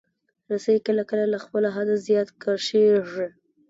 رسۍ 0.51 0.77
کله 0.87 1.03
کله 1.09 1.25
له 1.33 1.37
خپل 1.45 1.63
حده 1.75 1.95
زیات 2.07 2.29
کشېږي. 2.43 3.27